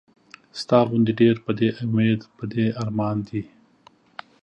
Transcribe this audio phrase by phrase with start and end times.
[0.59, 3.41] ستا غوندې ډېر پۀ دې اميد پۀ دې ارمان دي